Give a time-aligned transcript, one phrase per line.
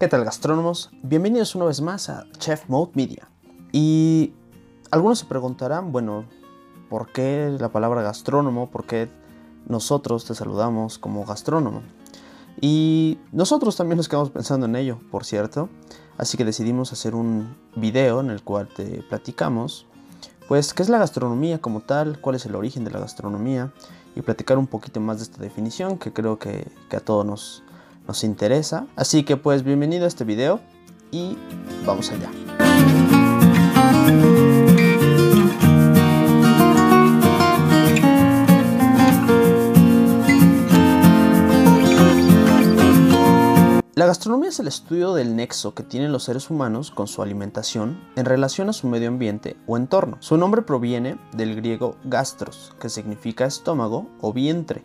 [0.00, 0.88] ¿Qué tal gastrónomos?
[1.02, 3.28] Bienvenidos una vez más a Chef Mode Media.
[3.70, 4.32] Y
[4.90, 6.24] algunos se preguntarán, bueno,
[6.88, 8.70] ¿por qué la palabra gastrónomo?
[8.70, 9.10] ¿Por qué
[9.66, 11.82] nosotros te saludamos como gastrónomo?
[12.62, 15.68] Y nosotros también nos quedamos pensando en ello, por cierto.
[16.16, 19.84] Así que decidimos hacer un video en el cual te platicamos,
[20.48, 23.70] pues, qué es la gastronomía como tal, cuál es el origen de la gastronomía
[24.16, 27.64] y platicar un poquito más de esta definición que creo que, que a todos nos,
[28.06, 28.86] nos interesa.
[28.96, 30.60] Así que pues bienvenido a este video
[31.10, 31.36] y
[31.84, 32.30] vamos allá.
[44.00, 48.00] La gastronomía es el estudio del nexo que tienen los seres humanos con su alimentación
[48.16, 50.16] en relación a su medio ambiente o entorno.
[50.20, 54.82] Su nombre proviene del griego gastros, que significa estómago o vientre,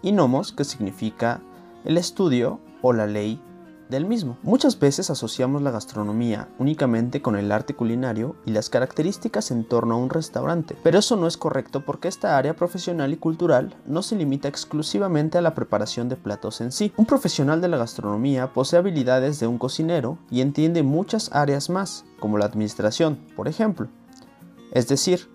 [0.00, 1.42] y nomos, que significa
[1.84, 3.40] el estudio o la ley
[3.88, 4.38] del mismo.
[4.42, 9.94] Muchas veces asociamos la gastronomía únicamente con el arte culinario y las características en torno
[9.94, 14.02] a un restaurante, pero eso no es correcto porque esta área profesional y cultural no
[14.02, 16.92] se limita exclusivamente a la preparación de platos en sí.
[16.96, 22.04] Un profesional de la gastronomía posee habilidades de un cocinero y entiende muchas áreas más,
[22.18, 23.88] como la administración, por ejemplo.
[24.72, 25.28] Es decir,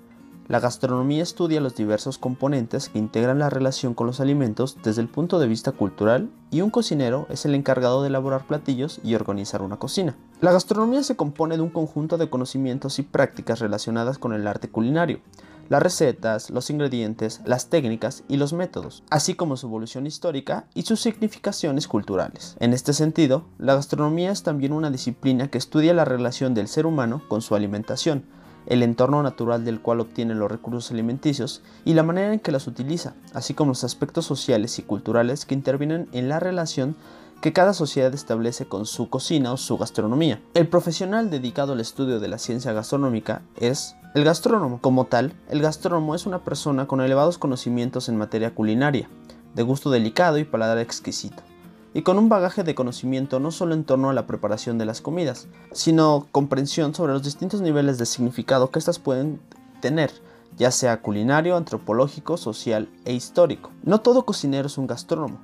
[0.50, 5.08] la gastronomía estudia los diversos componentes que integran la relación con los alimentos desde el
[5.08, 9.62] punto de vista cultural y un cocinero es el encargado de elaborar platillos y organizar
[9.62, 10.18] una cocina.
[10.42, 14.70] La gastronomía se compone de un conjunto de conocimientos y prácticas relacionadas con el arte
[14.70, 15.22] culinario,
[15.70, 20.82] las recetas, los ingredientes, las técnicas y los métodos, así como su evolución histórica y
[20.82, 22.56] sus significaciones culturales.
[22.60, 26.88] En este sentido, la gastronomía es también una disciplina que estudia la relación del ser
[26.88, 28.26] humano con su alimentación,
[28.70, 32.68] el entorno natural del cual obtiene los recursos alimenticios y la manera en que los
[32.68, 36.96] utiliza, así como los aspectos sociales y culturales que intervienen en la relación
[37.42, 40.42] que cada sociedad establece con su cocina o su gastronomía.
[40.54, 44.80] El profesional dedicado al estudio de la ciencia gastronómica es el gastrónomo.
[44.82, 49.10] Como tal, el gastrónomo es una persona con elevados conocimientos en materia culinaria,
[49.56, 51.49] de gusto delicado y paladar exquisito
[51.94, 55.02] y con un bagaje de conocimiento no solo en torno a la preparación de las
[55.02, 59.40] comidas, sino comprensión sobre los distintos niveles de significado que éstas pueden
[59.82, 60.12] tener,
[60.58, 63.72] ya sea culinario, antropológico, social e histórico.
[63.84, 65.40] No todo cocinero es un gastrónomo,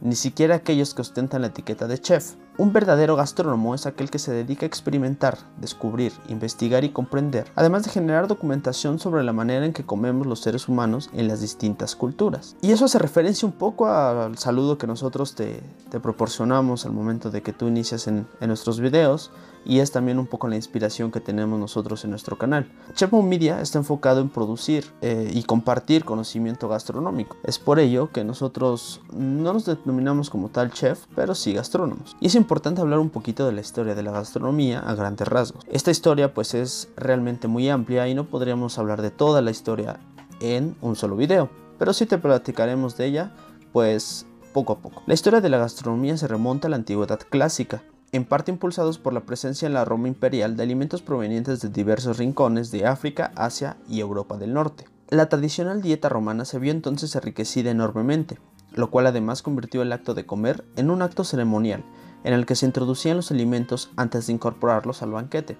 [0.00, 2.34] ni siquiera aquellos que ostentan la etiqueta de chef.
[2.58, 7.84] Un verdadero gastrónomo es aquel que se dedica a experimentar, descubrir, investigar y comprender, además
[7.84, 11.94] de generar documentación sobre la manera en que comemos los seres humanos en las distintas
[11.94, 12.56] culturas.
[12.62, 15.62] Y eso hace referencia un poco al saludo que nosotros te,
[16.00, 19.32] proporcionamos al momento de que tú inicias en, nuestros videos
[19.66, 22.70] y es también un poco la inspiración que tenemos nosotros en nuestro canal.
[22.94, 27.36] Chef Media está enfocado en producir eh, y compartir conocimiento gastronómico.
[27.42, 32.16] Es por ello que nosotros no nos denominamos como tal chef, pero sí gastrónomos.
[32.20, 35.64] Y es importante hablar un poquito de la historia de la gastronomía a grandes rasgos.
[35.70, 39.98] Esta historia pues es realmente muy amplia y no podríamos hablar de toda la historia
[40.40, 41.48] en un solo video,
[41.78, 43.32] pero sí te platicaremos de ella
[43.72, 45.02] pues poco a poco.
[45.06, 49.12] La historia de la gastronomía se remonta a la antigüedad clásica, en parte impulsados por
[49.12, 53.76] la presencia en la Roma imperial de alimentos provenientes de diversos rincones de África, Asia
[53.88, 54.86] y Europa del Norte.
[55.08, 58.38] La tradicional dieta romana se vio entonces enriquecida enormemente,
[58.72, 61.84] lo cual además convirtió el acto de comer en un acto ceremonial
[62.24, 65.56] en el que se introducían los alimentos antes de incorporarlos al banquete,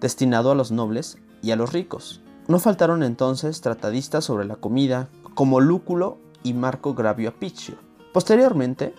[0.00, 2.22] destinado a los nobles y a los ricos.
[2.48, 7.74] No faltaron entonces tratadistas sobre la comida, como Lúculo y Marco Gravio Appicio.
[8.12, 8.94] Posteriormente,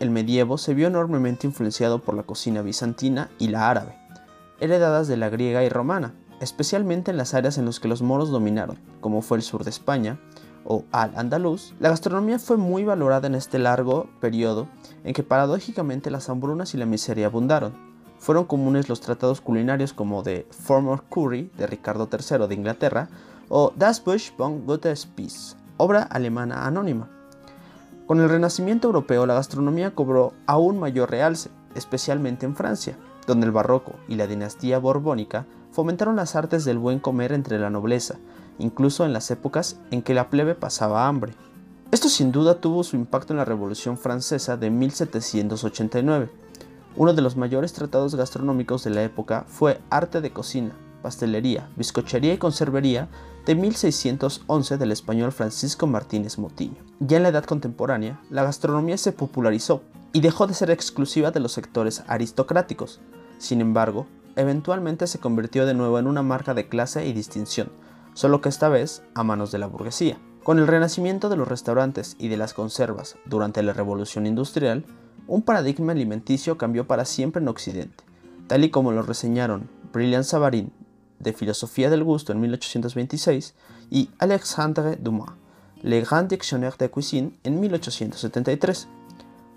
[0.00, 3.96] el medievo se vio enormemente influenciado por la cocina bizantina y la árabe,
[4.60, 8.30] heredadas de la griega y romana, especialmente en las áreas en las que los moros
[8.30, 10.18] dominaron, como fue el sur de España,
[10.64, 14.66] o al-Andaluz, la gastronomía fue muy valorada en este largo periodo
[15.04, 17.74] en que paradójicamente las hambrunas y la miseria abundaron.
[18.18, 23.08] Fueron comunes los tratados culinarios como de Former Curry de Ricardo III de Inglaterra
[23.48, 27.15] o Das Buch von Gutes Peace, obra alemana anónima.
[28.06, 33.52] Con el Renacimiento europeo la gastronomía cobró aún mayor realce, especialmente en Francia, donde el
[33.52, 38.14] barroco y la dinastía borbónica fomentaron las artes del buen comer entre la nobleza,
[38.60, 41.34] incluso en las épocas en que la plebe pasaba hambre.
[41.90, 46.30] Esto sin duda tuvo su impacto en la Revolución Francesa de 1789.
[46.94, 50.70] Uno de los mayores tratados gastronómicos de la época fue Arte de Cocina,
[51.06, 53.06] Pastelería, Bizcochería y Conservería
[53.44, 56.82] de 1611 del español Francisco Martínez Motiño.
[56.98, 59.82] Ya en la edad contemporánea, la gastronomía se popularizó
[60.12, 62.98] y dejó de ser exclusiva de los sectores aristocráticos.
[63.38, 67.70] Sin embargo, eventualmente se convirtió de nuevo en una marca de clase y distinción,
[68.14, 70.18] solo que esta vez a manos de la burguesía.
[70.42, 74.84] Con el renacimiento de los restaurantes y de las conservas durante la Revolución Industrial,
[75.28, 78.02] un paradigma alimenticio cambió para siempre en Occidente,
[78.48, 80.72] tal y como lo reseñaron Brilliant Savarin,
[81.18, 83.54] de Filosofía del Gusto en 1826,
[83.90, 85.30] y Alexandre Dumas,
[85.82, 88.88] Le Grand Dictionnaire de Cuisine en 1873.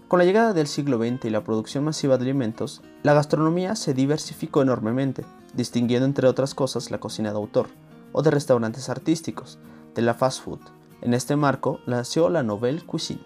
[0.08, 3.94] Con la llegada del siglo XX y la producción masiva de alimentos, la gastronomía se
[3.94, 5.24] diversificó enormemente,
[5.54, 7.68] distinguiendo entre otras cosas la cocina de autor,
[8.12, 9.60] o de restaurantes artísticos,
[9.96, 10.60] de la fast food.
[11.02, 13.22] En este marco nació la Nouvelle Cuisine,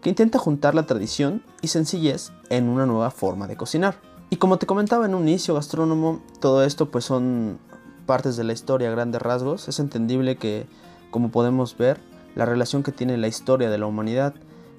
[0.00, 3.96] que intenta juntar la tradición y sencillez en una nueva forma de cocinar.
[4.30, 7.58] Y como te comentaba en un inicio gastrónomo, todo esto pues son
[8.06, 9.68] partes de la historia a grandes rasgos.
[9.68, 10.66] Es entendible que,
[11.10, 12.00] como podemos ver,
[12.34, 14.34] la relación que tiene la historia de la humanidad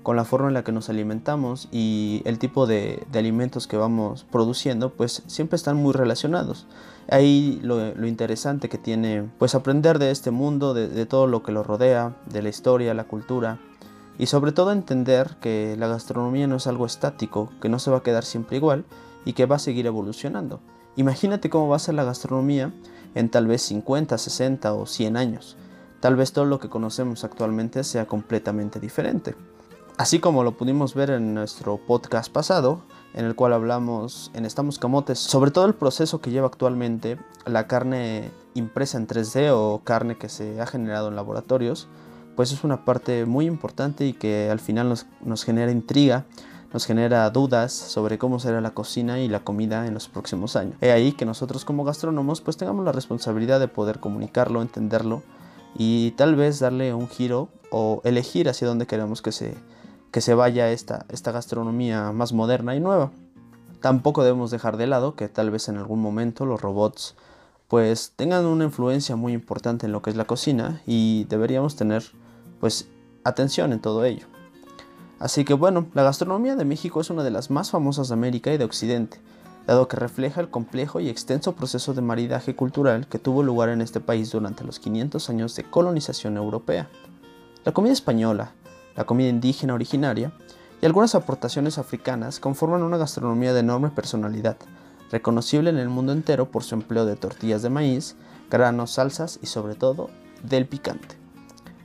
[0.07, 4.25] con la forma en la que nos alimentamos y el tipo de, alimentos que vamos
[4.31, 6.65] produciendo, pues siempre están muy relacionados.
[7.09, 11.61] Ahí lo, interesante que tiene, pues aprender de este mundo, de, todo lo que lo
[11.61, 13.59] rodea, de la historia, la cultura,
[14.17, 17.97] y sobre todo entender que la gastronomía no es algo estático, que no se va
[17.97, 18.85] a quedar siempre igual
[19.25, 20.61] y que va a seguir evolucionando.
[20.97, 22.73] Imagínate cómo va a ser la gastronomía
[23.15, 25.55] en tal vez 50, 60 o 100 años.
[26.01, 29.35] Tal vez todo lo que conocemos actualmente sea completamente diferente.
[29.97, 32.81] Así como lo pudimos ver en nuestro podcast pasado,
[33.13, 37.67] en el cual hablamos en Estamos Camotes sobre todo el proceso que lleva actualmente la
[37.67, 41.87] carne impresa en 3D o carne que se ha generado en laboratorios,
[42.35, 46.25] pues es una parte muy importante y que al final nos, genera intriga,
[46.73, 50.75] nos genera dudas sobre cómo será la cocina y la comida en los próximos años.
[50.81, 55.23] Es ahí que nosotros como gastrónomos pues tengamos la responsabilidad de poder comunicarlo, entenderlo
[55.77, 59.55] y tal vez darle un giro o elegir hacia dónde queremos que se
[60.11, 63.11] que se vaya esta, esta gastronomía más moderna y nueva.
[63.81, 67.15] Tampoco debemos dejar de lado que tal vez en algún momento los robots
[67.67, 72.03] pues tengan una influencia muy importante en lo que es la cocina y deberíamos tener
[72.59, 72.87] pues
[73.23, 74.25] atención en todo ello.
[75.19, 78.53] Así que bueno, la gastronomía de México es una de las más famosas de América
[78.53, 79.19] y de Occidente,
[79.65, 83.81] dado que refleja el complejo y extenso proceso de maridaje cultural que tuvo lugar en
[83.81, 86.87] este país durante los 500 años de colonización europea.
[87.65, 88.51] La comida española,
[88.95, 90.31] la comida indígena originaria
[90.81, 94.57] y algunas aportaciones africanas conforman una gastronomía de enorme personalidad,
[95.11, 98.15] reconocible en el mundo entero por su empleo de tortillas de maíz,
[98.51, 100.09] granos, salsas y sobre todo
[100.43, 101.26] del picante.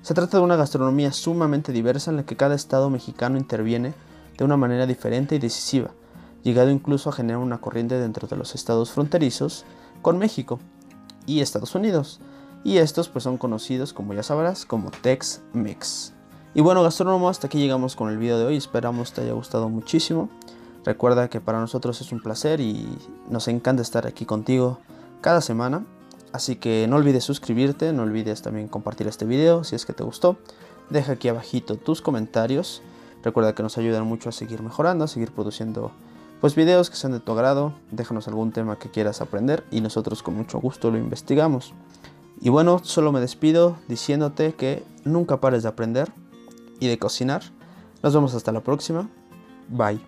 [0.03, 3.95] Se trata de una gastronomía sumamente diversa en la que cada estado mexicano interviene
[4.37, 5.93] de una manera diferente y decisiva,
[6.43, 9.65] llegado incluso a generar una corriente dentro de los estados fronterizos
[10.03, 10.59] con México
[11.25, 12.21] y Estados Unidos,
[12.65, 16.13] y estos pues son conocidos como ya sabrás como Tex-Mex.
[16.55, 18.57] Y bueno, gastrónomo, hasta aquí llegamos con el video de hoy.
[18.57, 20.29] Esperamos te haya gustado muchísimo.
[20.85, 22.87] Recuerda que para nosotros es un placer y
[23.31, 24.79] nos encanta estar aquí contigo
[25.23, 25.87] cada semana.
[26.33, 30.03] Así que no olvides suscribirte, no olvides también compartir este video si es que te
[30.03, 30.39] gustó.
[30.89, 32.83] Deja aquí abajito tus comentarios.
[33.23, 35.93] Recuerda que nos ayudan mucho a seguir mejorando, a seguir produciendo
[36.41, 37.75] pues videos que sean de tu agrado.
[37.91, 41.73] Déjanos algún tema que quieras aprender y nosotros con mucho gusto lo investigamos.
[42.41, 46.11] Y bueno, solo me despido diciéndote que nunca pares de aprender
[46.81, 47.43] y de cocinar.
[48.03, 49.09] Nos vemos hasta la próxima.
[49.69, 50.01] Bye.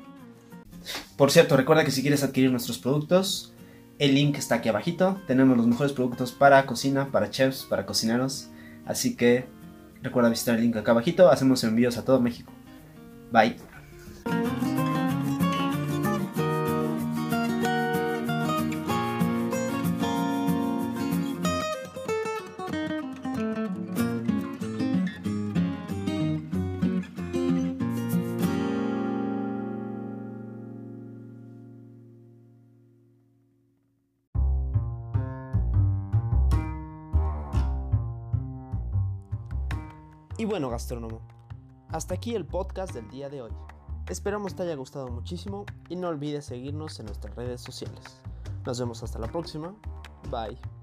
[1.16, 3.53] Por cierto, recuerda que si quieres adquirir nuestros productos,
[3.98, 5.20] el link está aquí abajito.
[5.26, 8.48] Tenemos los mejores productos para cocina, para chefs, para cocineros.
[8.86, 9.46] Así que
[10.02, 11.30] recuerda visitar el link acá abajito.
[11.30, 12.52] Hacemos envíos a todo México.
[13.32, 13.73] Bye.
[40.36, 41.20] Y bueno, gastrónomo,
[41.90, 43.52] hasta aquí el podcast del día de hoy.
[44.08, 48.20] Esperamos te haya gustado muchísimo y no olvides seguirnos en nuestras redes sociales.
[48.66, 49.74] Nos vemos hasta la próxima.
[50.30, 50.73] Bye.